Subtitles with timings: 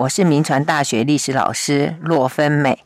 [0.00, 2.82] 我是铭传大学历史老师骆芬美。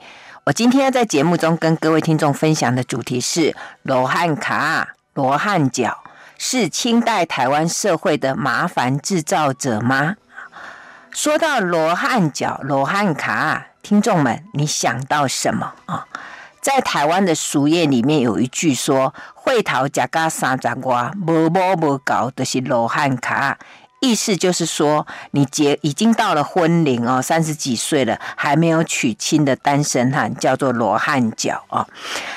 [0.46, 6.02] 我今天要在节目中跟各位听众分享的主题是罗汉卡、罗汉脚
[6.36, 10.16] 是清代台湾社会的麻烦制造者吗？
[11.12, 16.08] 说到罗汉脚、罗汉卡，听众们，你想到什么啊？
[16.60, 23.56] 在台湾的俗谚里面有一句说：“会头吃甲三十外，无某无搞的是罗汉卡。”
[24.04, 31.86] 意思就是说，你结已经到了婚龄哦，三十几岁了，还没有娶亲的单身汉，叫做罗汉脚哦。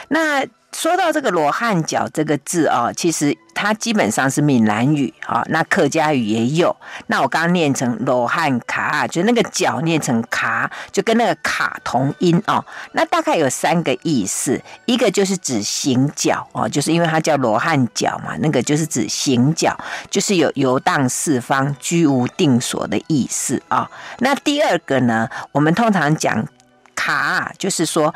[0.07, 0.45] 那
[0.77, 6.75] 说到这个罗汉脚这个字哦，其实它基本上是闽南语啊，那客家语也有。
[7.07, 12.63] 那我刚刚念成罗汉卡，就那个脚念成卡，就跟那个卡同音哦。
[12.91, 19.75] 那大概有三个意思，一个就是指行脚哦，就是因为它叫罗汉脚嘛，那个就是指行脚，
[20.11, 23.89] 就是有游荡四方、居无定所的意思啊。
[24.19, 26.47] 那第二个呢，我们通常讲
[26.93, 28.13] 卡，就是说。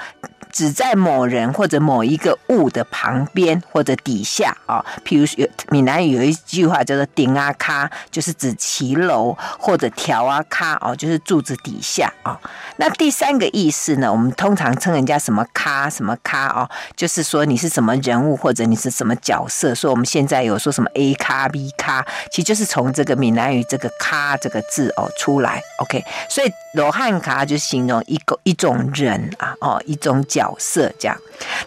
[0.51, 12.37] 只在某人或者某一个物的旁边或者底下啊，譬如有闽南语有一句话叫做“顶啊卡”，就是指骑楼或者条啊卡哦，就是柱子底下啊。
[12.77, 19.73] 那第三个意思呢，我们通常称人家什么咖什么咖哦，就是说你是什么人物或者你是什么角色。
[19.73, 25.61] 所以我们现在有说什么 A 咖 B 咖，其实就是从这个闽南语这个“咖”这个字哦出来。
[25.77, 30.40] OK，所以罗汉卡就形容一个一种人啊哦一种角。
[30.41, 31.15] 角色这样，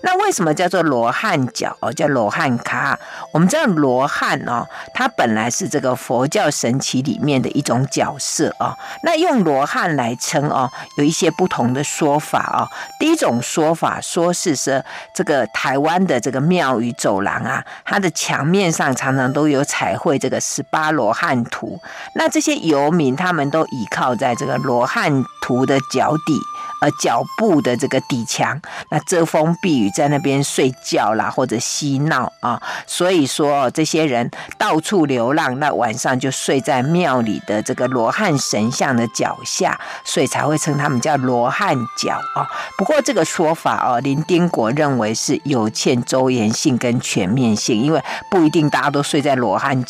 [0.03, 1.93] 那为什么叫做罗汉脚哦？
[1.93, 2.99] 叫罗汉卡？
[3.33, 8.77] 我们知道罗汉哦，它本来是这个佛教神祇里面的一种角色哦。
[9.05, 12.67] 那用罗汉来称哦，有一些不同的说法哦。
[12.99, 14.83] 第一种说法说是说，
[15.15, 21.81] 这个台湾的这个庙宇走廊啊，它的墙面上常常都有彩绘这个十八罗汉图。
[22.17, 26.41] 那这些游民他们都倚靠在这个罗汉图的脚底。
[26.81, 42.47] 呃，脚部的这个底墙，那遮风避雨，在那边睡觉啦，或者嬉闹啊，所以说这些人到处流浪，那晚上就睡在庙里的这个罗汉神像的脚下，所以才会称他们叫罗汉脚啊。
[42.77, 49.85] 不过这个说法哦，林丁国认为是有欠周延性跟全面性，因为不一定大家都睡在罗汉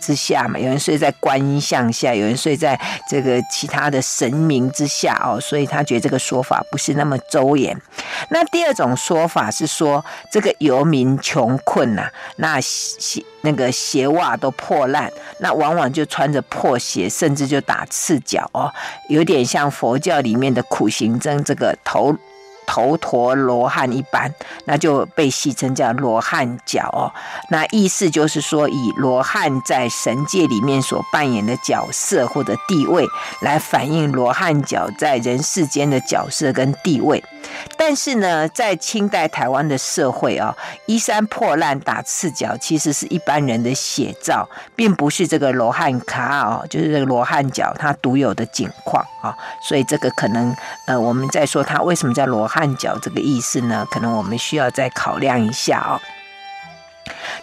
[0.00, 2.78] 之下嘛，有人睡在观音像下，有人睡在
[3.08, 7.76] 这个其他的神明之下哦，所以他觉得这个说法不是那么周延。
[8.30, 18.72] 那第二种说法是说，这个游民穷困呐、啊，那鞋那个鞋袜都破烂，那往往就穿着破鞋，甚至就打赤脚哦，
[19.08, 22.16] 有点像佛教里面的苦行僧这个头。
[22.70, 24.32] 头陀罗汉一般，
[24.64, 27.10] 那就被戏称叫罗汉脚哦。
[27.48, 33.04] 那意思就是说，以罗汉在神界里面所扮演的角色或者地位，
[33.40, 37.24] 来反映罗汉脚在人世间的角色跟地位。
[37.76, 40.54] 但是呢，在清代台湾的社会啊，
[40.86, 49.34] 衣衫破烂、打赤脚，其实是一般人的写照，并不是这个罗汉卡哦，就是这个罗汉脚它独有的景况啊。
[49.66, 50.54] 所以这个可能，
[50.86, 53.86] 呃，我们在说它为什么叫罗汉脚这个意思呢？
[53.90, 56.00] 可能我们需要再考量一下哦。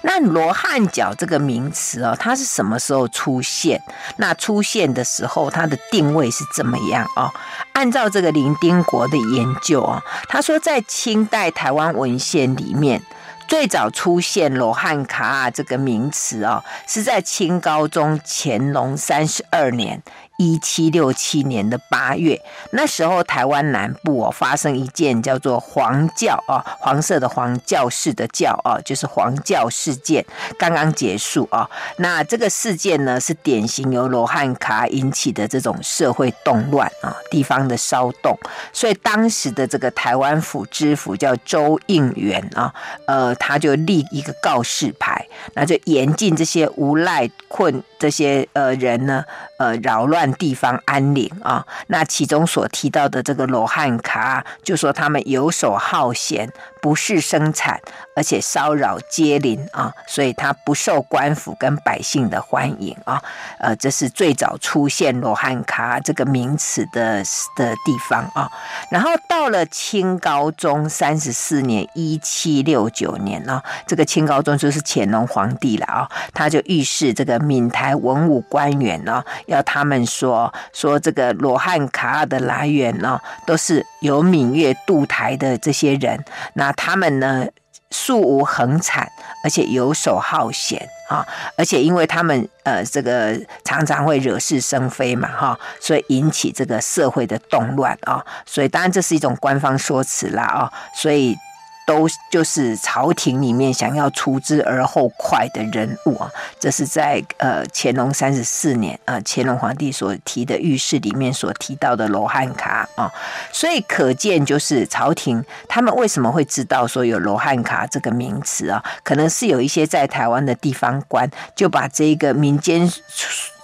[0.01, 3.81] 那罗汉脚这个名词哦，它是什么时候出现？
[4.17, 7.31] 那出现的时候，它的定位是怎么样哦？
[7.73, 13.01] 按照这个林丁国的研究啊，他说在清代台湾文献里面，
[13.47, 20.01] 最早出现罗汉卡这个名词哦，是在清高宗乾隆三十二年。
[20.38, 22.40] 一七六七年的八月，
[22.70, 30.24] 那时候台湾南部哦发生一件叫做黄教啊，黄色的黄教士的教啊，就是黄教事件
[30.59, 31.68] 刚刚结束啊。
[31.97, 38.38] 那这个事件呢，是典型由罗汉卡引起的这种社会动乱啊，地方的骚动。
[38.72, 42.72] 所以当时的这个台湾府知府叫周应元啊，
[43.08, 49.26] 呃，他就立一个告示牌，那就严禁这些无赖困这些呃人呢，
[49.58, 50.27] 呃扰乱。
[50.34, 56.52] 地方安宁啊，那其中所提到的这个罗汉卡，就说他们游手好闲，
[56.82, 57.79] 不是生产，
[58.16, 63.22] 而且骚扰街邻啊，所以他不受官府跟百姓的欢迎啊。
[63.59, 67.24] 呃，这是最早出现罗汉卡这个名词的
[67.56, 68.52] 的地方啊。
[68.90, 79.97] 然后到了清高宗三十四年（一七六九年）呢，这个清高宗就是乾隆皇帝了啊，他就御示这个闽台文武官员呢，要他们。
[80.08, 86.23] 说说这个罗汉卡的来源呢，都是有闽粤渡台的这些人，
[86.53, 87.47] 那他们呢，
[87.91, 89.09] 素无横产，
[89.44, 91.26] 而且游手好闲啊，
[91.58, 101.38] 而且因为他们呃这个常常会惹是生非嘛哈，所以引起这个社会的动乱啊，所以当然这是一种官方说辞啦啊，所以。
[101.87, 106.29] 都就是朝廷里面想要除之而后快的人物啊，
[106.59, 113.09] 这是在呃乾隆三十四年啊，乾隆皇帝所提的御史里面所提到的罗汉卡啊，
[113.53, 122.91] 所以可见就是朝廷他们为什么会知道说有罗汉卡这个名词啊，可能是有一些在台湾的地方官就把这个民间。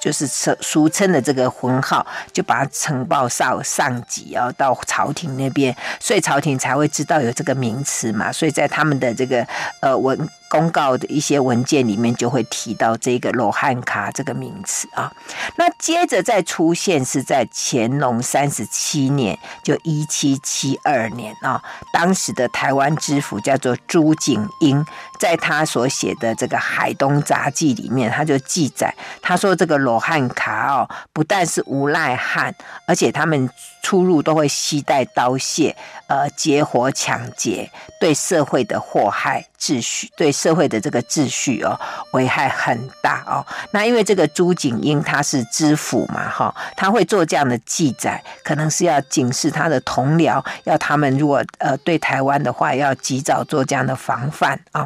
[0.03, 8.29] 就是称俗称的这个魂号，就把它呈报上上级啊，到朝廷那边，所以朝廷才会知道有这个名词嘛。
[8.29, 9.47] 所以在他们的这个
[9.79, 10.27] 呃文。
[10.53, 15.11] 公告的一些文件里面就会提到这个罗汉卡这个名词啊，
[15.55, 21.59] 那接着再出现是在乾隆三十七年，就一七七二年啊，
[21.91, 24.85] 当时的台湾知府叫做朱景英，
[25.19, 32.53] 在他所写的这个《海东杂记》里面，他就记载，他说这个罗汉卡哦，不但是无赖汉，
[32.85, 33.49] 而且他们
[33.81, 35.73] 出入都会携带刀械，
[36.05, 40.33] 呃，劫火抢劫，对社会的祸害秩序，对。
[40.33, 41.79] 社会的这个秩序哦，
[42.11, 43.45] 危害很大哦。
[43.71, 54.85] 那因为这个朱景英他是知府嘛，哈，他会做这样的记载，可能是要警示他的同僚，要他们如果呃对台湾的话，要及早做这样的防范啊。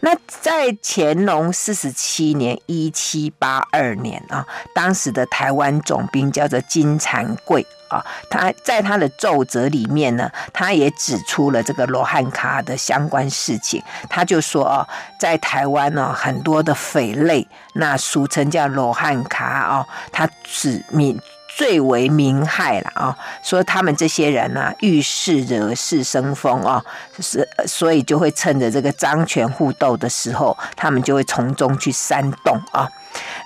[0.00, 7.66] 那在乾隆四十七年（一七八二年）啊，当时的台湾总兵叫做金蝉贵。
[7.94, 13.82] 啊，他在他的奏折里面呢，他也指出了这个罗汉卡的相关事情。
[14.08, 14.88] 他就说哦，
[15.18, 21.18] 在台湾呢，很多的匪类，那俗称叫罗汉卡哦，他是民
[21.56, 23.16] 最为民害了啊。
[23.42, 26.84] 说他们这些人呢，遇事惹事生风啊，
[27.20, 32.90] 是所以就会趁着这个张权互斗的时候，他们就会从中去煽动啊。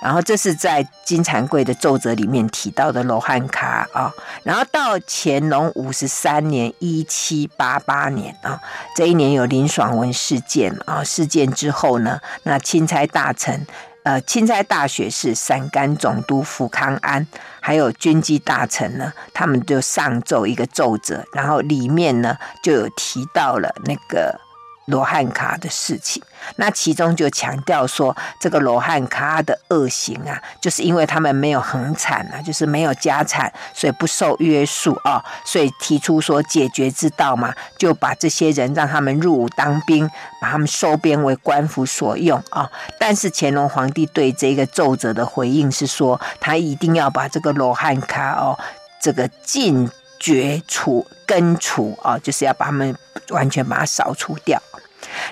[0.02, 4.12] 然后这是在金蝉贵的奏折里面提到的罗汉卡啊，
[4.42, 8.60] 然后到乾隆五十三年（一七八八年）啊，
[8.94, 13.66] 这一年有林爽文事件啊，事件之后呢，那钦差大臣
[14.04, 17.26] 呃，钦差大学士陕甘总督福康安，
[17.60, 24.40] 还有军机大臣呢，他们就上奏一个奏折，然后里面呢就有提到了那个。
[24.88, 26.22] 罗汉卡的事情，
[26.56, 40.08] 那其中就强调说，这个罗汉卡的恶行啊，就是因为他们没有横产啊，就是没有家产，所以不受约束啊，所以提出说解决之道嘛，就把这些人让他们入伍当兵，
[40.40, 42.70] 把他们收编为官府所用啊。
[42.98, 48.58] 但是乾隆皇帝对这个奏折的回应是说，他一定要把这个罗汉卡哦，
[49.00, 52.96] 这个尽绝除根除啊，就是要把他们
[53.30, 54.60] 完全把它扫除掉。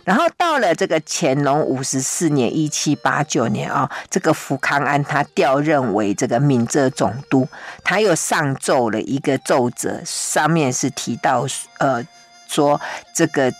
[0.04, 7.46] 然后到了这个乾隆五十四年（一七八九年）啊，这个福康安他调任为这个闽浙总督，
[7.82, 11.46] 他又上奏了一个奏折，上面是提到
[11.78, 12.02] 呃
[12.46, 12.80] 说
[13.14, 13.52] 这个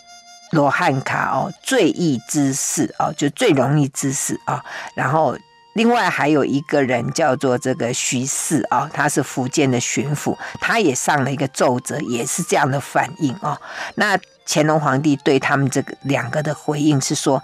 [0.53, 4.65] 罗汉卡哦最易知事哦，就最容易知事啊。
[4.95, 5.37] 然后
[5.77, 13.61] 另外还有一个人叫做这个徐四啊，他是福建的巡抚，他也上了一个奏折，也是这样的反应啊。
[13.97, 17.43] 那乾隆皇帝对他们这个两个的回应是说，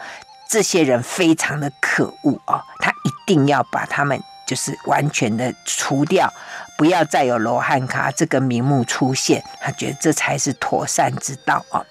[0.48, 6.32] 这些人非常的可恶啊，他一定要把他们就是完全的除掉，
[6.78, 11.84] 不要再有罗汉卡这个名目出现，他觉得这才是妥善之道啊。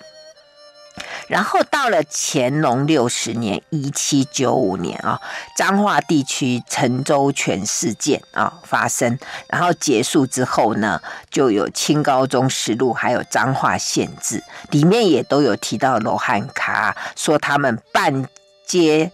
[1.27, 5.19] 然后到了乾隆六十年（一七九五年）啊，
[5.55, 9.17] 彰化地区陈州泉事件啊发生，
[9.47, 14.39] 然后结束之后呢，就有《清高宗实录》还有《彰化县志》，
[14.71, 18.25] 里面也都有提到罗汉卡，说他们半
[18.65, 19.11] 街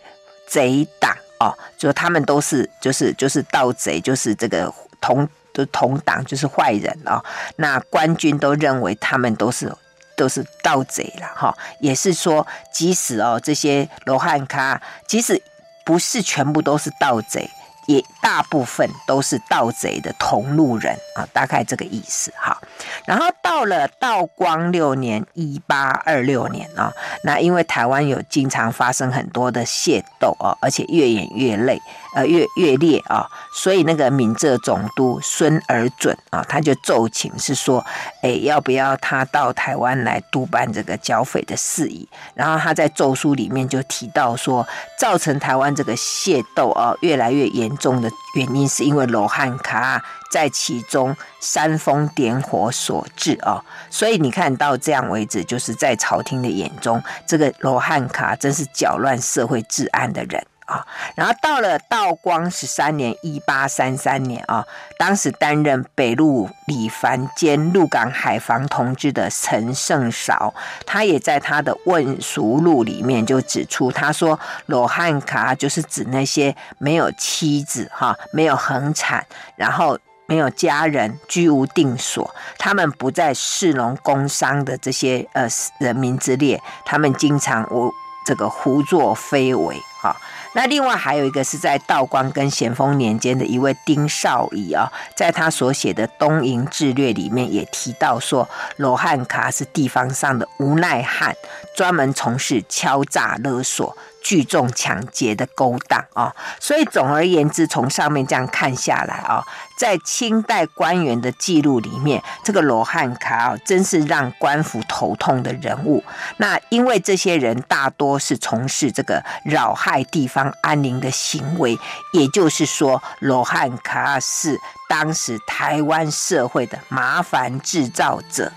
[0.47, 7.23] 贼党哦，就他们都是就是就是盗贼，就是这个同都同党，就是坏人哦。
[7.57, 9.71] 那官军都认为他们都是。
[10.17, 15.41] 都是盗贼了哈，也是说，即使哦这些罗汉卡，即使
[15.85, 17.49] 不是全部都是盗贼，
[17.85, 22.59] 也大部分都是盗贼的同路人啊，大概这个意思哈。
[23.05, 26.91] 然后到了道光六年（一八二六年）啊，
[27.23, 31.79] 那因为台湾有经常发生很多的械斗啊，而且越演越烈，
[32.17, 37.85] 呃越越烈啊，所以那个闽浙总督孙尔准啊，他就奏请是说，
[38.23, 42.09] 哎，要不要他到台湾来督办这个剿匪的事宜？
[42.33, 53.63] 然后他在奏书里面就提到说，造成台湾这个械斗啊越来越严重的原因，是因为罗汉卡在其中煽风点火所致啊。
[53.91, 60.43] 所以你看到这样为止，就是在朝廷的眼中，这个罗汉卡真是搅乱社会治安的人。
[60.67, 64.65] 啊，然后到了道光十三年（一八三三年）啊，
[64.99, 70.53] 当时担任北路理番兼鹿港海防同知的陈胜韶，
[70.85, 85.47] 他也在他的问俗录里面就指出，他说罗汉卡就是指那些没有妻子、哈没有恒产，然后没有家人、居无定所，他们不在市农工商的这些呃
[85.79, 87.89] 人民之列，他们经常无
[88.25, 90.15] 这个胡作非为好。
[90.53, 101.35] 那另外还有一个是在道光跟咸丰年间的一位丁绍仪啊，在他所写的《东瀛志略》里面也提到说，罗汉卡是地方上的无奈汉，
[101.75, 103.95] 专门从事敲诈勒索。
[104.19, 109.41] 聚众抢劫的勾当啊，所以总而言之，从上面这样看下来啊，
[109.77, 116.03] 在清代官员的记录里面，这个罗汉卡啊，真是让官府头痛的人物。
[116.37, 121.77] 那因为这些人大多是从事这个扰害地方安宁的行为，
[122.13, 128.51] 也就是说，罗汉脚是当时台湾社会的麻烦制造者，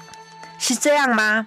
[0.58, 1.46] 是这样吗？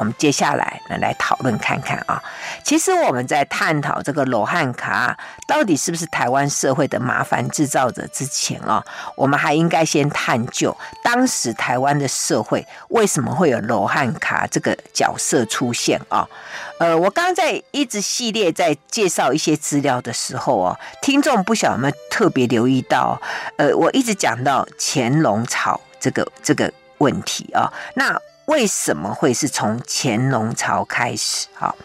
[0.00, 2.20] 我们接下来呢，来讨论看看啊，
[2.64, 5.14] 其实我们在探讨这个罗汉卡
[5.46, 8.82] 到底是不是台湾社会的麻烦制造者之前啊，
[9.14, 16.26] 我们还应该先探究当时台湾的社会为什么会有罗汉卡这个角色出现啊？
[16.78, 23.20] 呃，我刚刚在一直系列在介绍一些资料的时候啊，听众不晓得有没有特别留意到，
[23.58, 28.18] 呃，我一直讲到乾隆朝这个这个问题啊，那。
[28.50, 31.46] 为什么会是从乾隆朝开始？
[31.54, 31.76] 好，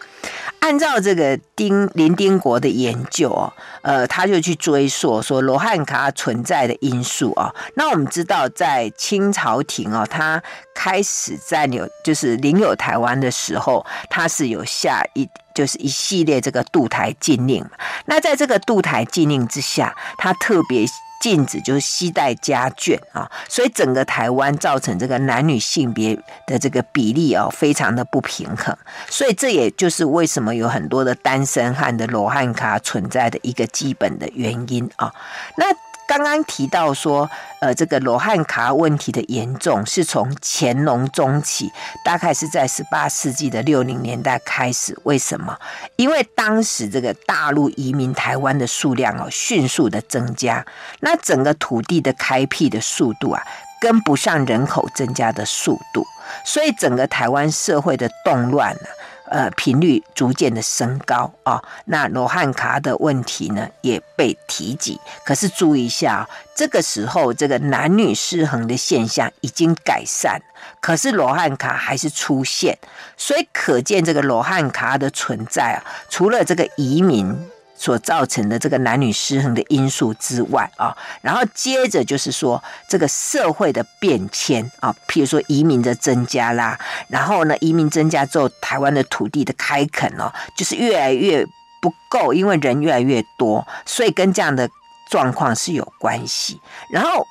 [0.58, 7.54] 按照这个丁林丁国的研究哦，呃，他就去追溯说罗汉卡存在的因素啊。
[7.76, 10.42] 那我们知道，在清朝廷哦，他
[10.74, 17.64] 开始占有就是领有台湾的时候，他是有下一就是一系列这个渡台禁令。
[18.06, 20.84] 那在这个渡台禁令之下，他特别。
[21.20, 28.76] 禁止就是携带家眷啊，所以整个台湾造成这个男女性别的这个比例啊，非常的不平衡，
[29.08, 35.12] 所以这也就是为什么有很多的单身汉的罗汉卡存在的一个基本的原因啊。
[35.56, 35.66] 那
[36.08, 37.28] 刚刚提到说，
[37.60, 41.72] 呃，这个罗汉卡问题的严重是从乾隆中期，
[42.04, 44.96] 大概是在十八世纪的六零年代开始。
[45.02, 45.58] 为什么？
[45.96, 50.64] 因为当时这个大陆移民台湾的数量哦，迅速的增加，
[51.00, 53.42] 那整个土地的开辟的速度啊，
[53.80, 56.06] 跟不上人口增加的速度，
[56.44, 58.94] 所以整个台湾社会的动乱呢、啊。
[59.28, 65.00] 呃，频率逐渐的升高啊、哦，那罗汉卡的问题呢也被提及。
[65.24, 70.40] 可是注意一下，这个时候这个男女失衡的现象已经改善，
[70.80, 72.78] 可是罗汉卡还是出现，
[73.16, 77.36] 所以可见这个罗汉卡的存在啊，除了这个移民。
[77.76, 86.78] 所造成的这个男女失衡的因素之外啊，然后接着就是说这个社会的变迁啊，譬如说移民的增加啦，
[87.08, 91.44] 然后呢，移民增加之后，台湾的土地的开垦哦，就是越来越
[91.80, 94.68] 不够，因为人越来越多，所以跟这样的
[95.10, 96.60] 状况是有关系。
[96.90, 97.26] 然后。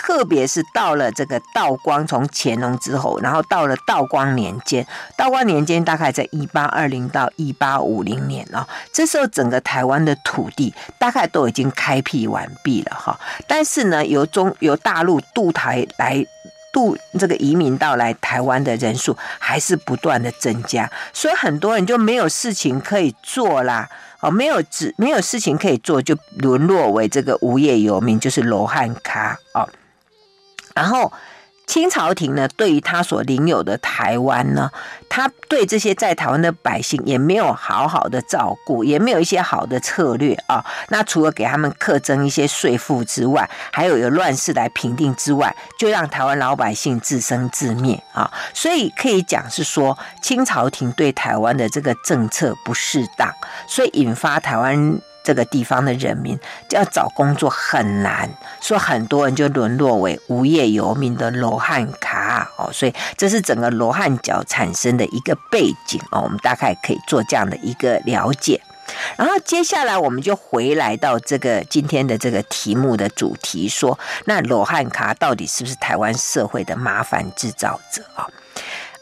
[0.00, 4.86] 特别是到了这个道光，从乾隆之后，然后到了道光年间，
[5.16, 8.66] 道光年间大概在一八二零到一八五零年哦。
[8.92, 13.18] 这时候整个台湾的土地大概都已经开辟完毕了哈。
[13.46, 16.24] 但是呢，由中由大陆渡台来
[16.72, 23.88] 渡这个移民到来台湾的人数还是不断的增加，所以很多人就没有事情可以做啦。
[24.20, 29.68] 哦，没有只没有事情可以做，就沦落为这个无业游民，就是罗汉咖哦。
[30.78, 31.12] 然后，
[31.66, 34.70] 清朝廷呢，对于他所领有的台湾呢，
[35.08, 40.64] 他对这些在台湾的百姓也没有好好的照顾，也没有一些好的策略啊。
[40.90, 48.30] 那除了给他们课征一些税赋之外，还有有乱世来平定之外，就让台湾老百姓自生自灭啊。
[48.54, 53.34] 所以可以讲是说，清朝廷对台湾的这个政策不适当，
[53.66, 55.00] 所以引发台湾。
[55.28, 56.38] 这个地方的人民
[56.70, 58.26] 要找工作很难，
[58.62, 68.58] 所以很多人就沦落为无业游民的罗汉卡哦，所以这是整个罗汉脚产生的一个背景哦，我们大概可以做这样的一个了解。
[69.18, 78.26] 然后接下来我们就回来到这个今天的这个题目的主题，说那罗汉卡到底是不是台湾社会的麻烦制造者啊？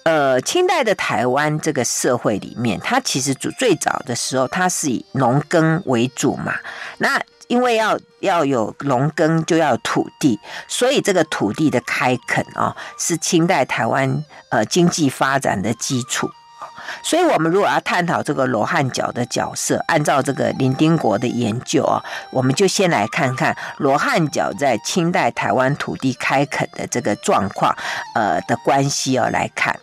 [0.06, 6.54] 呃，清代的台湾这个社会里面，它其实最最早的时候，它是以农耕为主嘛。
[6.98, 16.30] 那因为要要有农耕，就要有土地，所以这个土地的开垦啊、哦，是清代台湾呃经济发展的基础。
[17.02, 27.76] 所以，我们如果要探讨这个罗汉脚的角色，按照这个林丁国的研究啊，我们就先来看看罗汉脚在清代台湾土地开垦的这个状况，
[28.14, 29.76] 呃的关系啊来看，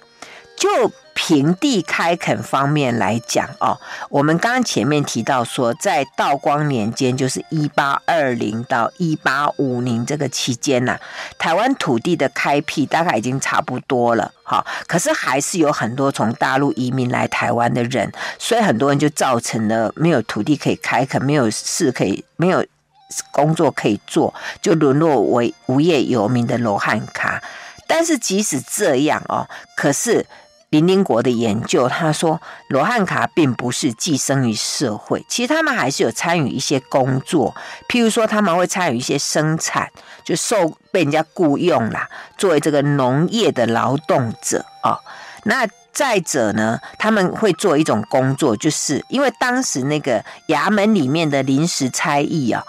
[0.64, 0.92] 就。
[1.16, 3.80] 平地开垦方面来讲哦，
[4.10, 11.00] 我们刚刚前面提到说，在道光年间，就是一八二零到一八五零这个期间呐、
[11.38, 14.66] 台湾土地的开辟大概已经差不多了哈。
[14.88, 22.66] 可是还是有很多从大陆移民来台湾的人，所以很多人就造成了没有土地可以开垦，没有事可以，没有
[23.32, 27.44] 工作可以做，就沦落为无业游民的罗汉卡。
[27.86, 30.26] 但是即使这样哦，可是。
[30.74, 37.54] 林丁国的研究，他说罗汉卡并不是寄生于社会，其实他们还是有参与一些工作，
[37.88, 39.88] 譬如说他们会参与一些生产，
[40.24, 44.98] 就受被人家雇佣啦，作为这个农业的劳动者啊。
[45.44, 52.64] 那再者呢，他们会做一种工作，就是因为当时那个衙门里面的临时差役啊。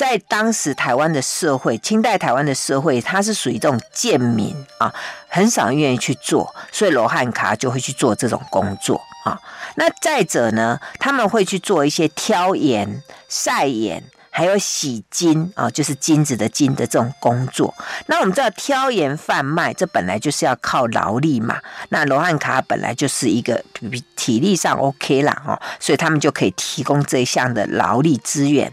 [0.00, 4.90] 在当时台湾的社会，清代台湾的社会，它是属于这种贱民啊，
[5.28, 9.38] 很少人愿意去做，所以罗汉卡就会去做这种工作啊。
[9.74, 14.02] 那再者呢，他们会去做一些挑盐、晒盐。
[14.32, 17.74] 还有洗金啊，就是金子的金的这种工作。
[18.06, 21.60] 那我们知道挑盐贩卖，这本来就是要靠劳力嘛。
[21.88, 23.62] 那罗汉卡本来就是一个
[24.14, 28.72] 体力上 OK 啦，哦，所以他们就可以提供这一项的劳力资源。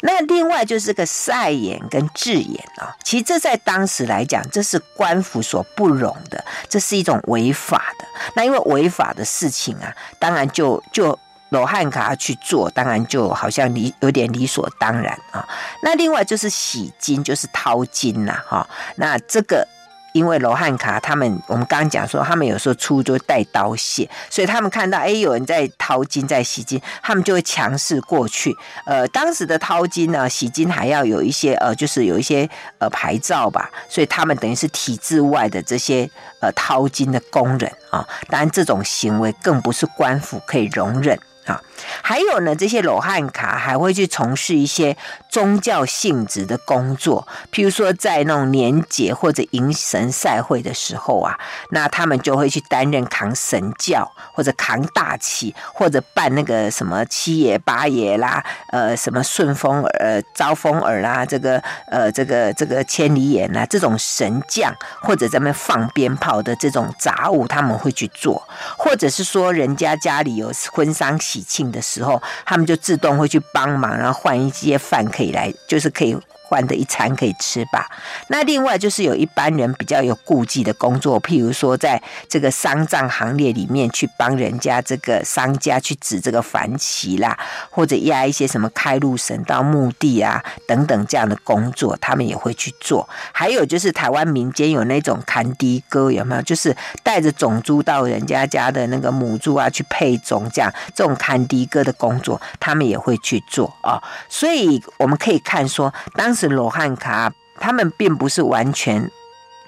[0.00, 8.06] 那另外就是个晒盐跟制盐啊，其实这在当时来讲，这是官府所不容的，这是一种违法的。
[8.34, 11.18] 那因为违法的事情啊，当然就就。
[11.54, 15.46] 罗汉卡去做，当然就好像理有点理所当然啊。
[15.84, 18.68] 那另外就是洗金，就是淘金呐，哈。
[18.96, 19.66] 那这个。
[20.14, 28.56] 因为罗汉卡，他们我们刚刚讲说，他们有时候出就带刀械，所以他们看到哎有人在淘金在洗金，他们就会强势过去。
[28.86, 36.08] 呃，当时的淘金呢，洗金还要有一些呃，就是有一些呃牌照吧，所以他们等于是体制外的这些
[36.40, 38.06] 呃淘金的工人啊。
[38.28, 41.18] 当然，这种行为更不是官府可以容忍。
[41.46, 41.60] 啊，
[42.02, 44.96] 还有呢，这些罗汉卡还会去从事一些
[45.28, 51.38] 宗教性质的工作，譬如说在那种年节或者迎神赛会的时候啊，
[51.70, 76.16] 那他们就会去担任扛神轿或者扛大旗，或者办那个什么七爷八爷啦，呃，什么顺风耳、呃、招风耳啦，这个呃，这个这个千里眼啦，这种神将或者咱们放鞭炮的这种杂物，他们会去做，或者是说人家家里有婚丧喜庆的时候，他们就自动会去帮忙，然后换一些饭可以来，就是可以。
[76.54, 77.90] 换的一餐可以吃吧。
[78.28, 87.36] 那另外就是有一般人比较有顾忌的工作，譬如说在这个丧葬行列里面去帮人家这个商家去指这个幡旗啦，
[87.70, 93.08] 或者压一些什么开路神到墓地啊等等这样的工作，他们也会去做。
[93.32, 96.42] 还有就是台湾民间有那种牵猪哥，有没有？
[96.42, 104.00] 就是带着种猪到人家家的那个母猪啊去配种，这样这种牵猪哥的工作，他们也会去做啊。
[104.28, 106.43] 所以我们可以看说当时。
[106.48, 109.10] 罗汉卡，他们并不是完全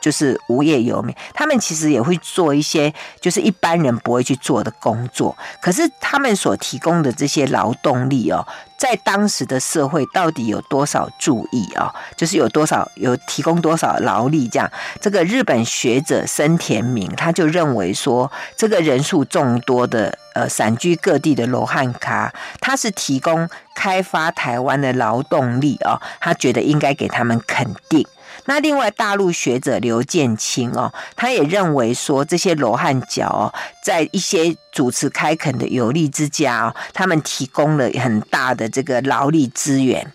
[0.07, 5.37] 就是无业游民，他们其实也会做一些就是一般人不会去做的工作。
[5.61, 8.47] 可是他们所提供的这些劳动力哦，
[8.79, 11.93] 在当时的社会到底有多少注意啊？
[12.17, 14.47] 就是有多少有提供多少劳力？
[14.47, 23.49] 这样，这个日本学者森田明他就认为说，这个人数众多的呃散居各地的罗汉卡，他是提供。
[23.79, 28.07] 开发台湾的劳动力哦，他觉得应该给他们肯定。
[28.47, 40.13] 那另外，大陆学者刘建清哦，他也认为说，这些罗汉脚哦，在一些主持开垦的有力之家哦，他们提供了很大的这个劳力资源。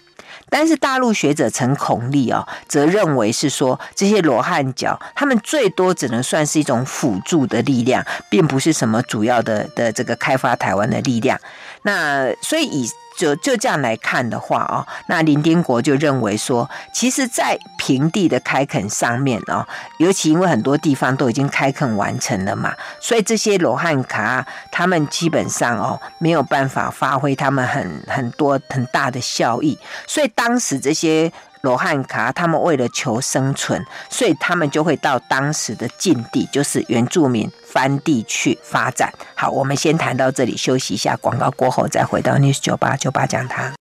[0.50, 11.39] 但是大陆学者陈孔立哦，则认为是说，这些罗汉脚他们最多只能算是一种辅助的力量，并不是什么主要的的这个开发台湾的力量。
[11.84, 12.89] 那所以以
[13.22, 19.64] 就就这样来看的话哦，那林丁国就认为说，其实，在平地的开垦上面哦，
[20.00, 31.32] 尤其因为很多地方都已经开垦完成了嘛，所以这些罗汉卡他们基本上哦没有办法发挥他们很很多很大的效益，所以当时这些。
[31.62, 39.13] 罗汉卡他们为了求生存，所以他们就会到当时的禁地，就是原住民番地去发展。
[39.36, 43.81] 好，我们先谈到这里，休息一下，广告过后再回到 News 九八九八讲堂。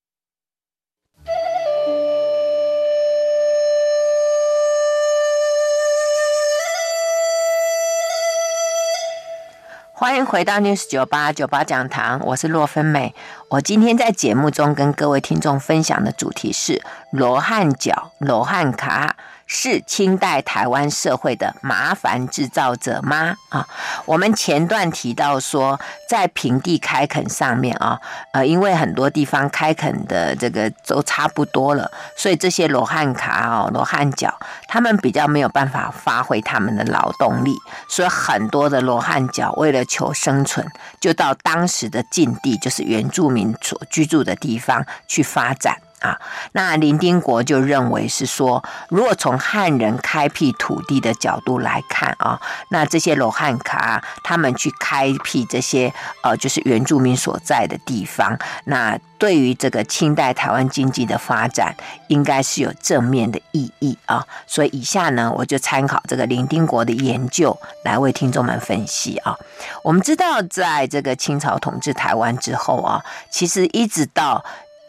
[10.00, 13.14] 欢迎回到 News 九八九八讲堂，我是洛芬美。
[13.50, 19.16] 我今天在节目中跟各位听众分享的主题是罗汉脚、罗汉卡。
[19.52, 23.34] 是清代台湾社会的麻烦制造者吗？
[23.48, 23.66] 啊，
[24.06, 28.00] 我们前段提到说，在平地开垦上面啊，
[28.32, 34.32] 呃，因为很多地方开垦的这个都差不多了，所以这些罗汉卡哦、罗汉脚，
[34.68, 37.56] 他们比较没有办法发挥他们的劳动力，
[37.88, 40.64] 所以很多的罗汉脚为了求生存，
[41.00, 45.76] 就到当时的禁地，就是原住民所居住的地方去发展。
[46.00, 46.18] 啊，
[46.52, 61.76] 那林丁国就认为是说，如果从汉人开辟土地的角度来看啊，那这些罗汉卡他们去开辟这些呃，就是原住民所在的地方，那对于这个清代台湾经济的发展，
[62.08, 64.26] 应该是有正面的意义啊。
[64.46, 69.36] 所以以下呢，我就参考这个林丁国的研究来为听众们分析啊。
[69.84, 74.42] 我们知道，在这个清朝统治台湾之后啊，其实一直到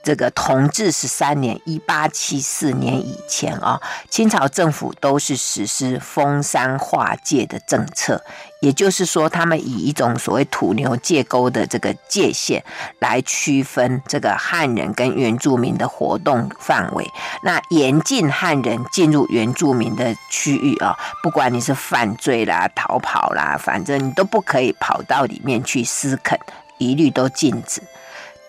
[0.03, 8.23] 这个同治十三年（一八七四年）以前啊，清朝政府都是实施封山划界的政策，
[8.61, 12.63] 也就是说，他们以一种所谓土牛界沟的这个界限
[12.99, 17.07] 来区分这个汉人跟原住民的活动范围。
[17.43, 26.39] 那严禁汉人进入原住民的区域啊，不管你是犯罪啦、逃跑啦，反正你都不可以跑到里面去私垦，
[26.79, 27.81] 一律都禁止。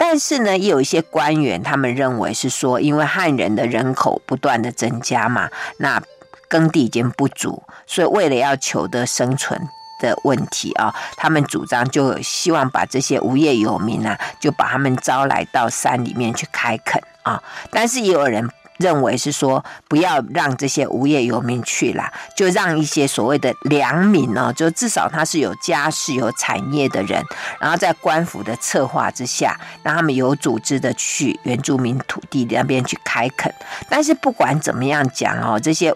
[0.05, 6.03] 但是呢，也有一些官员，他们认为是说，因为汉人的人口不断的增加嘛，那
[6.49, 9.69] 耕地已经不足，所以为了要求得生存
[10.01, 17.41] 的问题啊，他们主张就希望把这些无业游民啊，就把他们招来到山里面去开垦啊。
[17.71, 18.51] 但是也有人。
[18.83, 27.25] 认为是说不要让这些无业游民去了，就让一些所谓的良民哦，就至少他是有家室、有产业的人，
[27.61, 33.55] 然后在官府的策划之下，让他们有组织的去原住民土地那边去开垦。
[33.89, 35.95] 但是不管怎么样讲哦，这些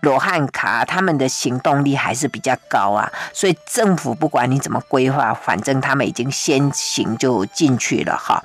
[0.00, 8.44] 罗汉卡他们的行动力还是比较高啊，所以政府不管你怎么规划，反正他们已经先行就进去了哈。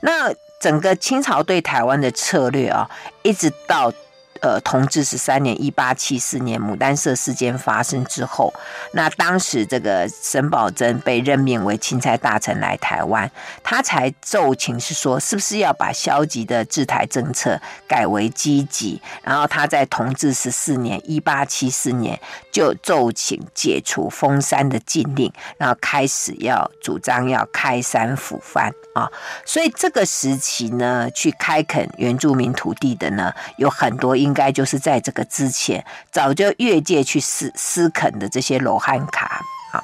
[0.00, 0.32] 那。
[0.60, 2.88] 整个清朝对台湾的策略啊，
[3.22, 3.92] 一直到。
[4.40, 8.50] 呃，同治十三年（一八七四年）牡丹社事件发生之后，
[8.92, 13.30] 那当时这个沈葆桢被任命为钦差大臣来台湾，
[13.62, 19.02] 他才奏请是说，是不是要把消极的治台政策改为积极？
[19.22, 22.18] 然后他在同治十四年（一八七四年）
[22.50, 29.06] 就奏请解除封山的禁令，然后开始要主张要开山抚番啊。
[29.44, 34.29] 所以这个时期呢，去开垦原住民土地的呢，有很多因。
[34.30, 39.82] 应该就是在这个之前，早就越界去私私垦的这些罗汉卡啊，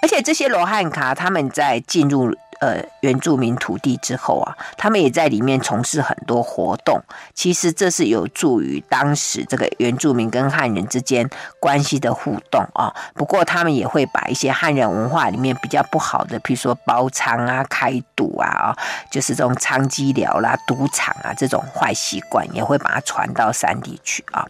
[0.00, 2.32] 而且这些罗汉卡他们在进入。
[2.62, 7.02] 呃，原住民土地之后啊，他们也在里面从事很多活动。
[7.34, 12.94] 其实这是有助于当时这个原住民跟汉人之间关系的互动啊。
[13.14, 18.76] 不过他们也会把一些汉人文化里面比较不好的，比如说包娼啊、开赌啊，啊，
[19.10, 24.46] 就是这种娼妓寮啦、赌场啊这种坏习惯，也会把它传到山地去啊。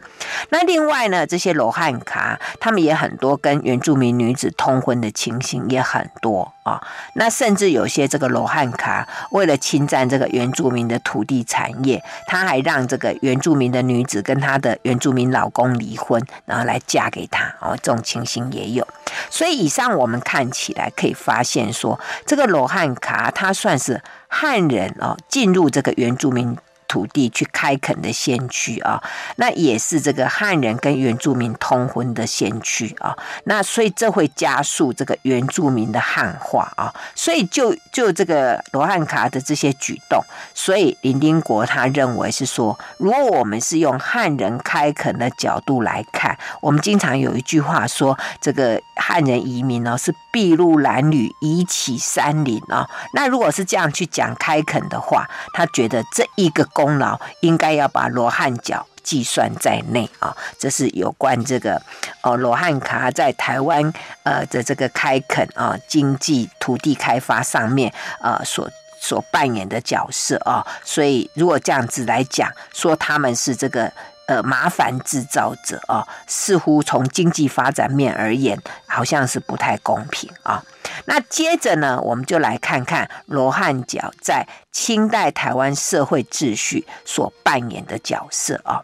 [0.51, 6.79] 那另外呢，这些罗汉卡他们也很多跟原住民女子通婚的情形也很多啊。
[7.14, 8.01] 那甚至有些。
[8.06, 18.86] 这个罗汉卡为了侵占这个原住民的土地产业，他还让这个原住民的女子跟他的原住民老公离婚，然后来嫁给他哦，这种情形也有。
[19.30, 26.56] 所以以上我们看起来可以发现说，这个罗汉卡他算是汉人哦，进入这个原住民。
[26.92, 29.02] 土地去开垦的先驱啊，
[29.37, 52.88] 那也是这个汉人跟原住民通婚的先驱啊，那所以这会加速这个原住民的汉化啊，所以就就这个罗汉卡的这些举动，所以林丁国他认为是说，如果我们是用汉人开垦的角度来看，我们经常有一句话说，这个汉人移民呢，是筚路蓝缕，遗起山林啊。
[53.14, 60.37] 那如果是这样去讲开垦的话，他觉得这一个功劳应该要把罗汉脚计算在内啊。
[60.59, 61.81] 这是有关这个
[62.22, 63.92] 哦，罗汉卡在台湾
[64.24, 70.66] 呃的这个开垦啊、经济土地开发上面呃所所扮演的角色啊。
[70.85, 73.92] 所以如果这样子来讲，说他们是这个。
[74.32, 80.64] 呃，麻烦制造者啊，似乎从经济发展面而言，好像是不太公平啊。
[81.04, 88.82] 那接着呢，我们就来看看罗汉脚在清代台湾社会秩序所扮演的角色啊。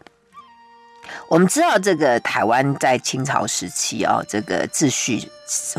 [1.27, 5.29] 我们知道，这个台湾在清朝时期哦，这个秩序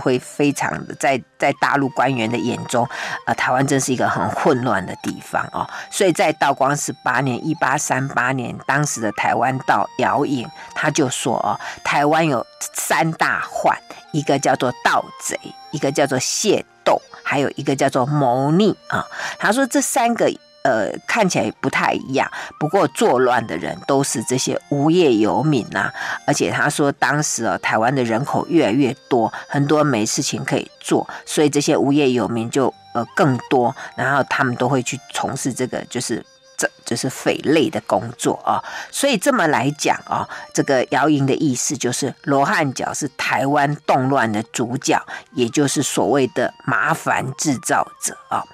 [0.00, 2.88] 会非常的在在大陆官员的眼中，
[3.26, 5.68] 呃，台湾真是一个很混乱的地方哦。
[5.90, 13.76] 所以在道光十八年（一八三八年），当时的台湾道姚颖他就说哦，台湾有三大患，
[14.12, 15.38] 一个叫做盗贼，
[15.70, 19.04] 一个叫做械斗，还有一个叫做谋逆啊。
[19.38, 20.30] 他说这三个。
[20.62, 25.94] 呃，看起来不太一样，不过作乱的人都是这些无业游民呐、啊。
[26.26, 36.22] 而且他说，当时啊，台湾的人口越来越多，很多没事情可以做，所以这些无业游民就呃更多，然后他们都会去从事这个就是
[36.58, 38.62] 这就是匪类的工作啊。
[38.90, 48.44] 所以这么来讲啊，这个姚莹的意思就是罗汉脚是台湾动乱的主角，也就是所谓的麻烦制造者啊。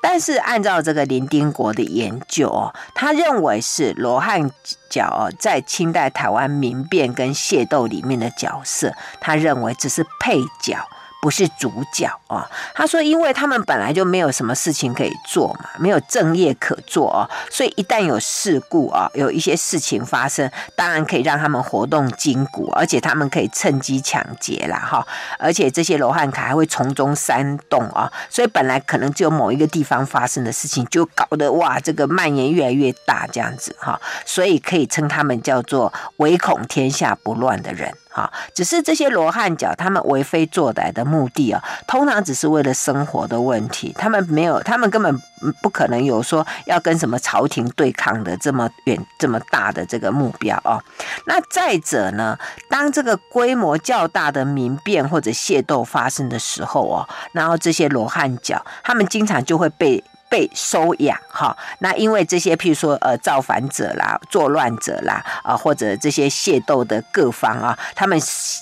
[0.00, 4.50] 但是按照这个林丁国的研究哦，他认为是罗汉
[4.88, 10.78] 脚，在清代台湾民变跟械斗里面的角色，他认为只是配角。
[11.24, 25.06] 不是主角啊，他说，因为他们本来就没有什么事情可以做嘛，没有正业可做哦，所以一旦有事故啊，有一些事情发生，当然可以让他们活动筋骨，而且他们可以趁机抢劫啦哈，
[25.38, 37.96] 而且这些罗汉卡还会从中煽动啊，所以本来可能只有某一个地方发生的事情，就搞得哇，这个蔓延越来越大这样子哈，所以可以称他们叫做唯恐天下不乱的人。
[38.14, 45.18] 啊，只是这些罗汉脚，他们为非作歹的目的啊，通常只是为了生活的问题，他们没有，他们根本
[45.60, 50.80] 不可能有说要跟什么朝廷对抗的这么远、这么大的这个目标哦。
[51.26, 52.38] 那再者呢，
[52.70, 60.02] 当这个规模较大的民变或者械斗发生的时候哦，然后这些罗汉脚，他们经常就会被。
[60.30, 68.16] 被收养哈，那因为这些，譬如说呃，造反者啦、作乱者啦，啊，或者这些械斗的各方啊，他们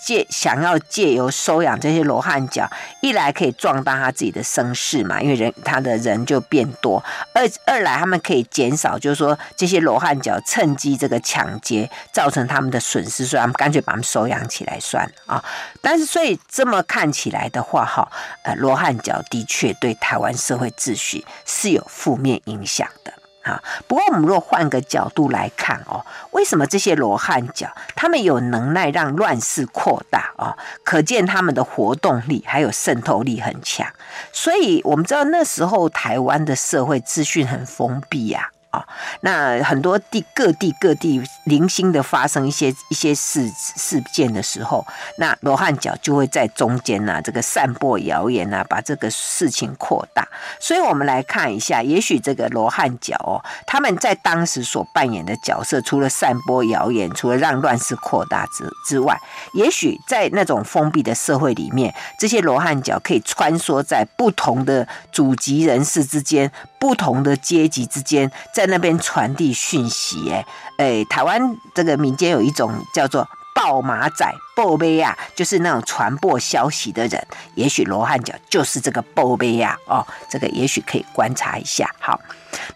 [0.05, 2.67] 借想要借由收养这些罗汉脚，
[3.03, 7.03] 一来可以壮大他自己的声势嘛，因为人他的人就变多；
[7.35, 15.45] 二二来他们可以减少，就是说这些罗汉脚趁机这个抢劫，造成他们的损失，所以他们干脆把他们收养起来算啊。
[15.83, 18.11] 但是所以这么看起来的话，哈，
[18.45, 23.61] 呃，罗汉脚的确对台湾社会秩序是有负面影影响的啊。
[23.89, 30.57] 不过，我们若换个角度来看哦，为什么这些罗汉脚他们有能耐让乱世扩大啊？
[30.85, 33.87] 可见他们的活动力还有渗透力很强。
[34.33, 38.51] 所以，我们知道那时候台湾的社会资讯很封闭呀。
[38.51, 38.85] 啊，啊
[39.21, 44.85] 那很多地各地各地零星的发生一些一些事事件的时候，
[45.19, 50.27] 那罗汉脚就会在中间呐、这个散播谣言呐，把这个事情扩大。
[50.59, 59.17] 所以，我们来看一下，也许这个罗汉脚哦，他们在当时所扮演的角色，除了散播谣言，除了让乱世扩大之之外，
[59.55, 66.51] 也许在那种封闭的社会里面，这些罗汉脚可以穿梭在不同的祖籍人士之间。
[66.83, 70.45] 不同的阶级之间在那边传递讯息，哎，
[70.79, 77.25] 哎，台湾这个民间有一种叫做报马仔、报马呀，就是那种传播消息的人。
[77.55, 81.89] 也许罗汉脚就是这个报马呀，哦，这个也许可以观察一下。
[82.01, 82.21] 好，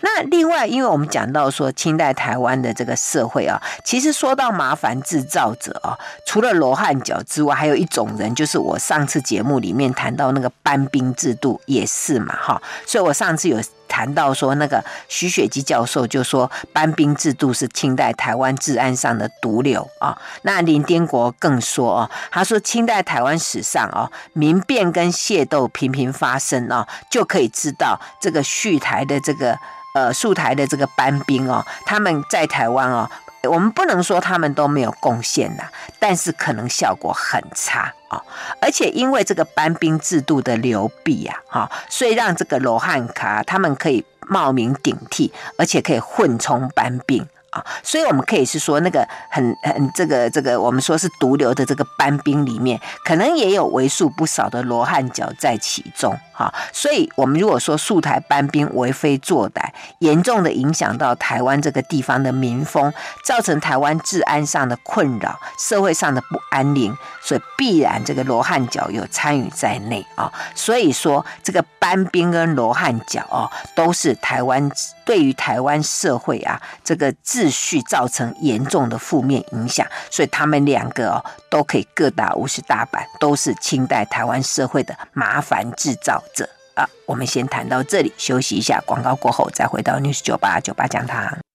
[0.00, 13.60] 那另外，因为我们讲到说清代台湾的这个社会啊，其实说到麻烦制造者啊，除了罗汉脚之外，还有一种人，就是我上次节目里面谈到那个班兵制度也是嘛，哈，所以我上次有。
[13.88, 20.18] 谈到说，那个徐雪姬教授就说，班兵制度是清代台湾治安上的毒瘤啊。
[20.42, 29.56] 那林丁国更说啊，他说清代台湾史上啊，民变跟械斗频频发生啊，就可以知道这个续台的这个
[29.96, 33.10] 呃肃台的这个班兵哦，他们在台湾哦。
[33.48, 35.62] 我们不能说他们都没有贡献呐，
[36.00, 38.20] 但是可能效果很差啊。
[38.60, 47.24] 而且因为这个班兵制度的流弊呀，哈，所以让这个罗汉卡他们可以冒名顶替，而且可以混充班兵。
[47.50, 56.52] 啊，所以我们可以是说，那个很很这个这个，我们说是毒瘤的这个班兵里面，可能也有为数不少的罗汉脚在其中哈。
[56.72, 59.70] 所以，我们如果说素台搬兵为非作歹，
[60.00, 62.92] 严重的影响到台湾这个地方的民风，
[63.24, 70.30] 造成台湾治安上的困扰，社会上的不安宁，所以必然这个罗汉脚有参与在内啊。
[70.54, 74.70] 所以说，这个搬兵跟罗汉脚哦，都是台湾
[75.04, 86.88] 对于台湾社会啊这个秩序造成严重的负面影响，所以他们两个哦都可以各打五十大板，都是清代台湾社会的麻烦制造这啊。
[87.06, 91.45] 我们先谈到这里，休息一下，广告过后再回到 News 九吧、酒吧讲堂。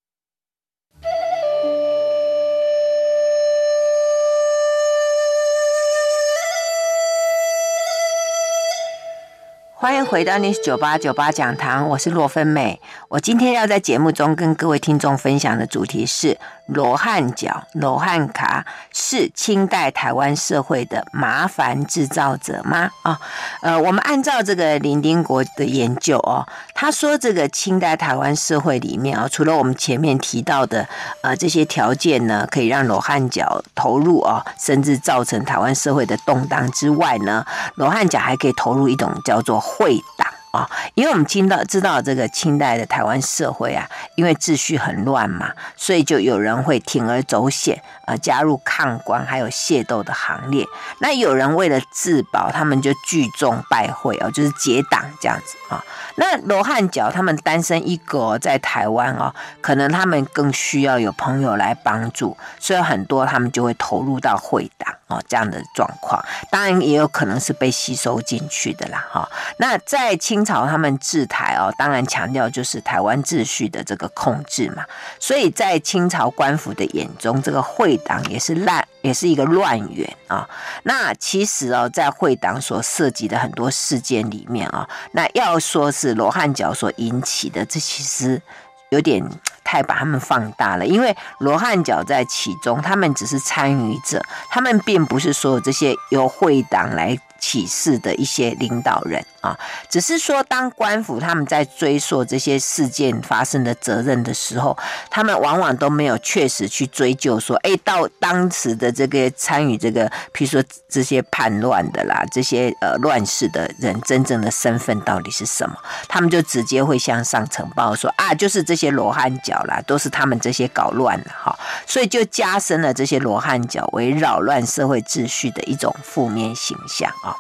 [9.82, 12.80] 欢迎回到 News 九八九八讲堂，我是洛芬美。
[13.10, 18.64] 我今天要在节目中跟各位听众分享的主题是罗汉脚、罗汉卡
[18.94, 22.92] 是清代台湾社会的麻烦制造者吗？
[23.02, 23.20] 啊，
[23.64, 30.88] 呃，我们按照这个林丁国的研究哦，他说这个清代台湾社会里面啊，除了我们前面提到的
[31.24, 40.41] 呃这些条件呢，可以让罗汉脚投入哦，甚至造成台湾社会的动荡之外呢，罗汉脚还可以投入一种叫做会党。
[40.52, 50.66] 啊，因为我们听到知道这个清代的台湾社会啊，因为秩序很乱嘛，所以就有人会铤而走险，呃，加入抗官还有械斗的行列。
[51.00, 55.84] 那有人为了自保，他们就聚众拜会哦，就是结党这样子啊。
[56.16, 64.94] 那罗汉脚他们单身一个在台湾哦，可能他们更需要有朋友来帮助，所以很多他们就会投入到会党。
[65.08, 69.06] 哦，这样的状况，当然也有可能是被吸收进去的啦。
[69.12, 74.84] 哈，那在清清朝他们治台哦，当然强调就是台湾秩序的这个控制嘛。
[75.20, 80.50] 所以在清朝官府的眼中，这个会党也是乱，也是一个乱源啊。
[80.82, 88.42] 那其实哦，在会党所涉及的很多事件里面啊，那要说是罗汉脚所引起的，这其实
[88.90, 89.24] 有点。
[89.64, 104.78] 太把他们放大了，因为罗汉脚在其中，他们只是参与者，他们并不是所有这些由会党来起事的一些领导人啊，只是说，当官府他们在追溯这些事件发生的责任的时候，
[105.10, 115.76] 他们往往都没有确实去追究说，哎，到当时的这个参与这个，譬如说这些叛乱的啦，这些呃乱世的人真正的身份到底是什么？
[116.08, 127.31] 他们就直接会向上呈报说啊，就是这些罗汉脚啦，都是他们这些搞乱的哈，所以就加深了这些罗汉脚为扰乱社会秩序的一种负面形象啊。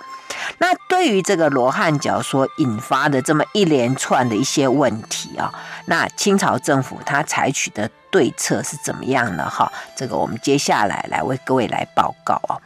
[0.58, 5.54] 那对于这个罗汉脚所引发的这么一连串的一些问题啊，
[5.86, 9.50] 那清朝政府他采取的对策是怎么样呢？
[9.50, 12.60] 哈，这个我们接下来来为各位来报告啊。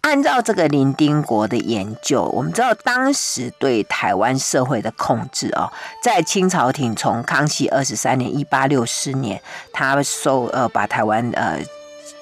[0.00, 9.40] 按照这个林丁国的研究，我们知道当时对台湾社会的控制啊，在清朝廷从康熙二十三年（一八六四年），
[9.72, 11.60] 他收呃把台湾呃。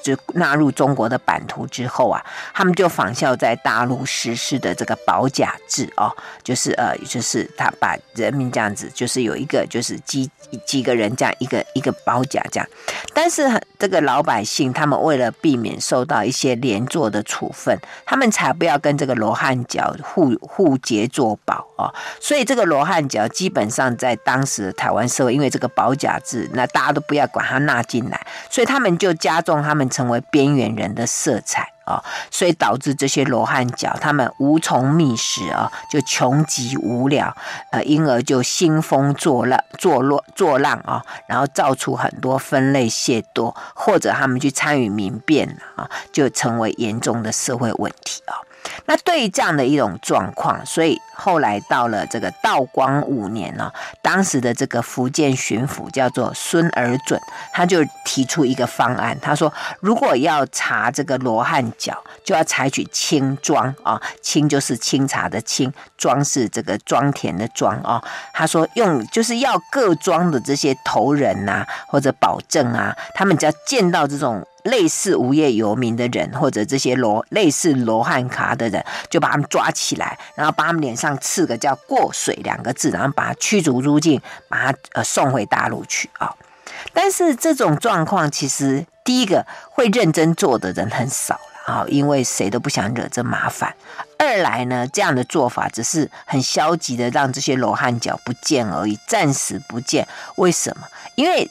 [0.04, 10.30] 就纳入中国的版图之后啊，他们就仿效在大陆实施的这个保甲制哦，就是呃，就是他把人民这样子，就是有一个就是几
[10.66, 12.68] 几个人这样一个一个保甲这样，
[13.14, 13.42] 但是
[13.78, 21.88] 这个老百姓他们为了避免受到一些连坐的处分，他们才不要跟这个罗汉脚互互结作保哦，
[22.20, 29.88] 所以这个罗汉脚基本上在当时的台湾社会，因为这个保甲制，那大家都不要管他纳进来，所以他们就加重他们。
[29.94, 37.36] 成为边缘人的色彩啊，所以导致这些罗汉脚他们无从觅食啊，就穷极无聊，
[37.70, 48.34] 呃，因而就兴风作浪、作乱、作浪啊，然后造出很多分类械斗，或者他们去参与民变啊，就成为严重的社会问题啊。
[48.86, 57.20] 那对于这样的一种状况，所以后来到了这个道光五年呢，当时的这个福建巡抚叫做孙尔准，
[57.52, 68.02] 他就提出一个方案，他说如果要查这个罗汉脚，就要采取清庄啊，清就是清查的清，庄是这个庄田的庄啊。
[68.32, 74.44] 他说用就是要各庄的这些头人呐，或者保证啊，他们只要见到这种。
[74.64, 86.34] 类似无业游民的人，或者这些罗类似罗汉卡的人，就把他们抓起来，然后把他们脸上刺个叫“过水”两个字，然后把他驱逐出境，把他呃送回大陆去啊、
[86.92, 93.74] 但是这种状况，其实第一个会认真做的人很少了啊、因为谁都不想惹这麻烦。
[94.18, 100.06] 二来呢，这样的做法只是很消极的让这些罗汉脚不见而已，暂时不见。
[100.36, 100.86] 为什么？
[101.14, 101.50] 因为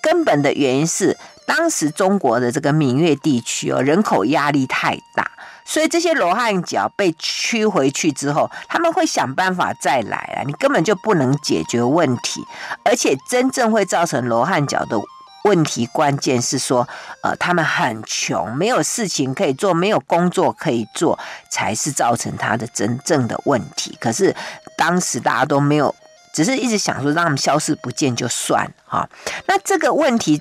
[0.00, 1.14] 根本的原因是，
[1.50, 5.28] 当时中国的这个闽粤地区哦，人口压力太大，
[5.64, 12.46] 所以这些罗汉脚被驱回去之后，他们会想办法再来啊，你根本就不能解决问题，
[12.84, 14.96] 而且真正会造成罗汉脚的
[15.42, 16.86] 问题，关键是说，
[17.24, 21.18] 呃，他们很穷，没有事情可以做，没有工作可以做，
[21.50, 23.98] 才是造成他的真正的问题。
[24.00, 24.32] 可是
[24.76, 25.92] 当时大家都没有。
[26.32, 29.10] 只是一直想说让他们消失不见就算哈，
[29.48, 30.40] 那这个问题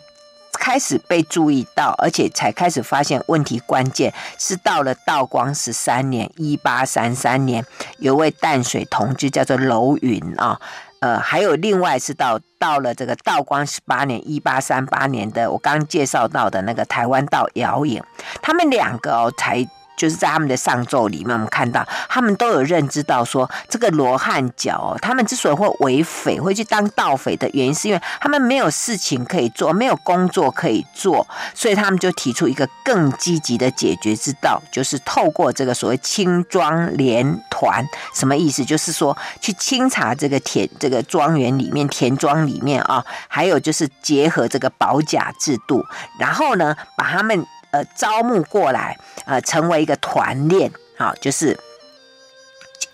[0.54, 7.66] 开始被注意到，而且才开始发现问题关键是到了道光十三年一八三三年，
[7.98, 10.60] 有位淡水同志叫做楼云啊，
[11.00, 18.04] 呃，还有另外是到到了这个道光十八年一八三八年的我刚介绍到的那个台湾道姚颖，
[18.42, 19.68] 他们两个哦才。
[20.00, 37.86] 就是在他们的上奏里面，我们看到他们都有认知到说，这个罗汉脚，他们之所以会为匪，会去当盗匪的原因，是因为他们没有事情可以做，没有工作可以做，所以他们就提出一个更积极的解决之道，就是透过这个所谓青庄联团，
[38.16, 38.64] 什么意思？
[38.64, 45.84] 就是说去清查这个田、这个庄园里面、田庄里面啊，还有就是结合这个保甲制度，
[46.18, 47.46] 然后呢，把他们。
[47.72, 51.58] 呃，招募过来，呃，成为一个团练，好，就是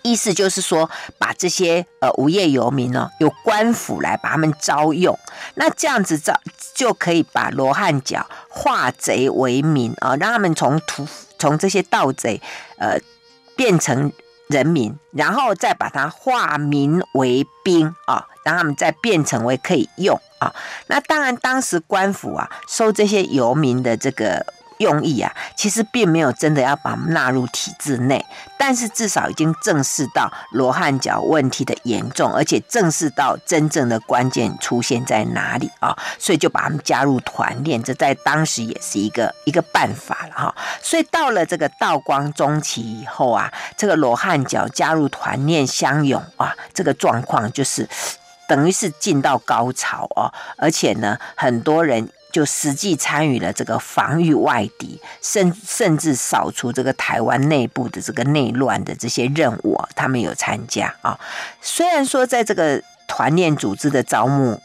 [0.02, 5.18] 意思就是说，把这些呃无业游民呢，由官府来把他们招用，
[5.54, 6.38] 那这样子招
[6.74, 11.08] 就可以把罗汉脚化贼为民啊，让他们从土
[11.38, 12.40] 从这些盗贼
[12.78, 12.98] 呃
[13.56, 14.12] 变成
[14.48, 20.54] 人民，然后再把它化民为兵啊，让他们再变成为可以用啊。
[20.86, 24.44] 那当然，当时官府啊收这些游民的这个。
[24.78, 28.24] 用意啊，其实并没有真的要把他们纳入体制内，
[28.58, 40.54] 但是至少已经正视到罗汉脚问题的严重，而且正视到真正的关键出现在哪里啊，所以就把他们加入团练，这在当时也是一个一个办法了哈。
[40.82, 47.88] 所以到了这个道光中期以后啊，这个罗汉脚加入团练相拥啊，这个状况就是
[48.46, 52.08] 等于是进到高潮哦，而且呢，很多人。
[52.36, 61.18] 就实际参与了这个防御外敌，甚甚至扫除这个台湾内部的这个内乱的这些任务，他们有参加啊。
[61.62, 64.60] 虽然说在这个团练组织的招募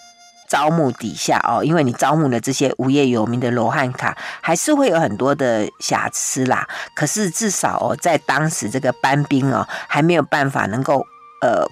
[0.50, 6.68] 招募底下哦，因为你招募了这些无业游民的罗汉卡，还是会有很多的瑕疵啦。
[6.94, 11.08] 可是至少哦，在当时这个班兵哦，还没有办法能够
[11.40, 11.66] 呃。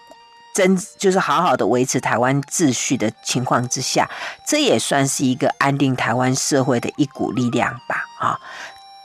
[0.60, 4.10] 真就是好好的维持台湾秩序的情况之下，
[4.46, 8.38] 这也算是一个安定台湾社会的一股力量吧，啊！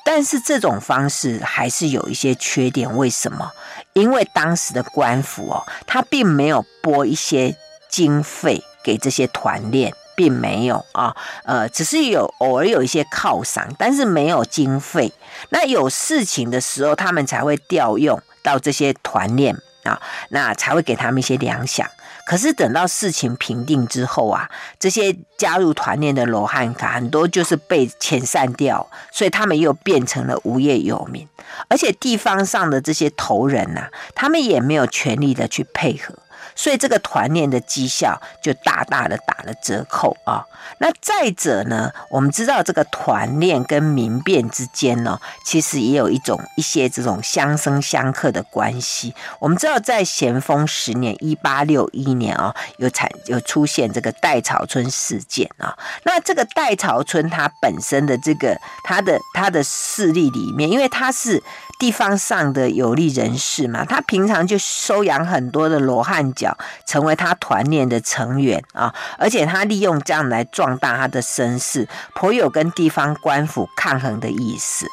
[0.05, 3.53] 但是这种方式还是有一些缺点，为什么？
[3.93, 7.57] 因为当时的官府哦，他并没有拨一些
[7.89, 15.13] 经费给这些团练，并没有啊，呃，只是有偶尔有一些犒赏，但是没有经费。
[15.51, 19.57] 那有事情的时候，他们才会调用到这些团练。
[19.85, 21.87] 啊，那才会给他们一些粮饷。
[22.27, 31.29] 可是等到事情平定之后啊，这些加入团练的罗汉卡很多就是被遣散掉，所以他们又变成了无业游民。
[31.69, 36.15] 而且地方上的这些头人呐、他们也没有权利的去配合。
[36.55, 40.45] 所以这个团练的绩效就大大的打了折扣啊！
[40.79, 49.15] 那再者呢，我们知道这个团练跟民变之间呢，其实也有一种一些这种相生相克的关系。
[49.39, 55.77] 我们知道在咸丰十年（一八六一年）啊，有产有出现这个戴草村事件啊。
[56.05, 61.43] 那这个戴草村它本身的这个它的它的势力里面，因为它是。
[61.79, 66.57] 地方上的有力人士嘛，他平常就收养很多的罗汉脚，
[66.87, 74.87] 成为他团练的成员啊，而且他利用这样来壮大他的声势，颇有跟地方官府抗衡的意思。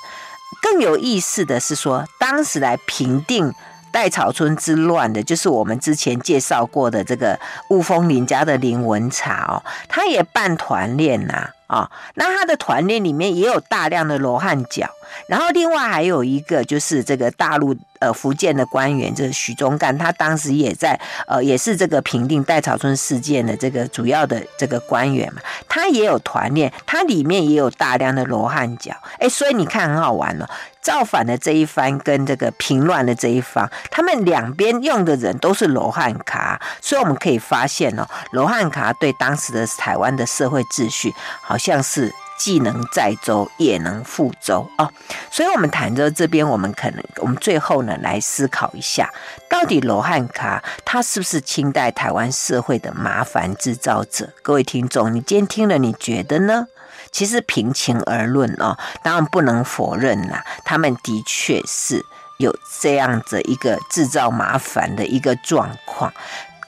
[0.62, 3.54] 更有意思的是说，当时来平定
[3.92, 14.90] 戴草村之乱的，就是我们之前介绍过的这个雾峰林家的林文茶哦，他也办团练呐啊，啊那他的团练里面也有大量的罗汉脚。
[15.28, 20.98] 然后另外还有一个就是这个大陆呃福建的官员，就是许宗干，他当时也在
[21.28, 30.46] 呃也是这个平定戴草村事件的这个主要的这个官员嘛，他也有团练，他里面也有大量的罗汉脚，哎，所以你看很好玩哦，
[30.82, 42.12] 造反的这一方跟这个平乱的这一方，他们两边用的人都是罗汉卡，所以我们可以发现哦，罗汉卡对当时的台湾的社会秩序好像是。
[42.44, 44.90] 既能载舟，也能覆舟啊。
[45.30, 49.14] 所以，我们谈到这边，我们可能我们最后呢来思考一下，
[49.48, 54.34] 到底罗汉卡他是不是清代台湾社会的麻烦制造者？
[54.42, 56.66] 各位听众，你今天听了，你觉得呢？
[57.12, 62.04] 其实平情而论哦，当然不能否认啦，他们的确是
[62.40, 66.12] 有这样子一个制造麻烦的一个状况。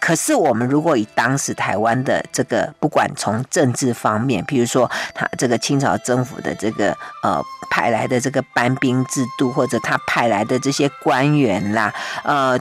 [0.03, 6.91] 可是我们如果以当时台湾的这个，不管从政治方面，比如说他这个清朝政府的这个
[7.23, 11.93] 呃派来的这个班兵制度，或者他派来的这些官员啦，
[12.25, 12.59] 呃。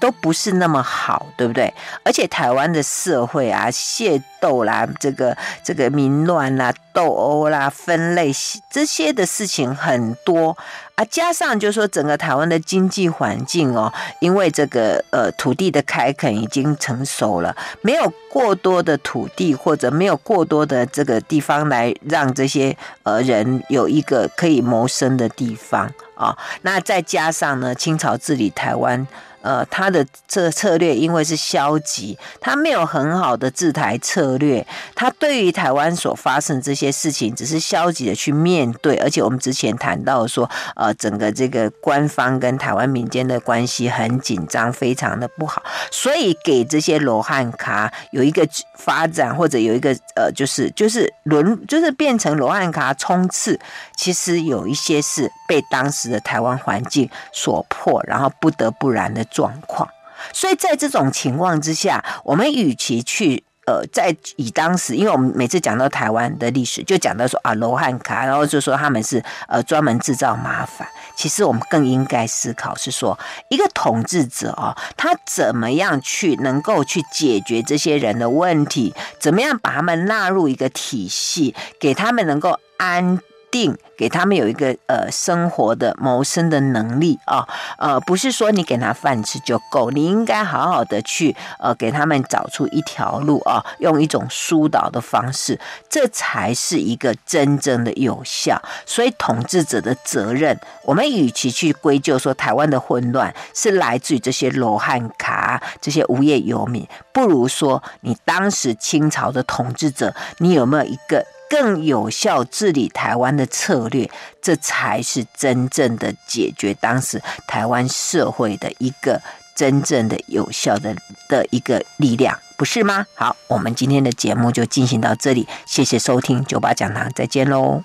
[0.00, 1.74] 都不是那么好，对不对？
[2.04, 8.30] 而且台湾的社会啊，械斗啦，这个这个民乱啦、斗殴啦、分类
[8.70, 10.56] 这些的事情很多
[10.98, 29.06] 啊，加上就是说整个台湾的经济环境哦，因为这个呃土地的开垦已经成熟了，没有过多的土地或者没有过多的这个地方来让这些呃人有一个可以谋生的地方啊、那再加上呢，清朝治理台湾。
[29.48, 40.46] 呃，他的这策略因为是消极，他没有很好的治台策略，他对于台湾所发生这些事情，只是消极的去面对，而且我们之前谈到说，
[40.76, 48.46] 呃，整个这个官方跟台湾民间的关系很紧张，非常的不好，所以给这些罗汉卡有一个
[48.76, 53.58] 发展，或者有一个呃，就是就是轮，就是变成罗汉卡冲刺，
[53.96, 59.24] 其实有一些是被当时的台湾环境所迫，然后不得不然的。
[59.38, 59.88] 状况，
[60.32, 70.88] 所以在这种情况之下，我们与其去呃，在以当时，因为我们每次讲到台湾的历史，就讲到说啊罗汉卡，然后就说他们是呃专门制造麻烦。
[71.14, 73.16] 其实我们更应该思考是说，
[73.50, 83.20] 一个统治者哦，他怎么样去能够去解决这些人的问题，怎么样把他们纳入一个体系，给他们能够安。
[83.50, 87.46] 定给他们有一个呃生活的谋生的能力啊，
[87.78, 98.60] 呃，不是说你给他饭吃就够，你应该好好的去呃给他们找出一条路啊，用一种疏导的方式，这才是一个真正的有效。
[98.86, 111.24] 所以统治者的责任，我们与其去归咎说台湾的混乱是来自于这些罗汉卡这些无业游民，不如说你当时清朝的统治者，你有没有一个？
[111.48, 119.20] 更有效治理台湾的策略，这才是真正的解决当时台湾社会的一个
[119.54, 120.94] 真正的有效的
[121.28, 123.04] 的一个力量，不是吗？
[123.14, 127.76] 好，我们今天的节目就进行到这里，谢谢收听九八讲堂，再见喽。